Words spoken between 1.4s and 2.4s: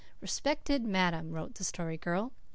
the Story Girl.